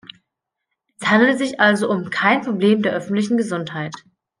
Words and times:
Es 0.99 1.07
handelt 1.11 1.37
sich 1.37 1.59
also 1.59 1.87
um 1.87 2.09
kein 2.09 2.41
Problem 2.41 2.81
der 2.81 2.93
öffentlichen 2.93 3.37
Gesundheit. 3.37 3.93